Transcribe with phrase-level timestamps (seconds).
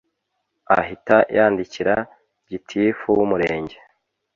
[0.79, 1.95] ahita yandikira
[2.49, 3.77] gitifu w’umurenge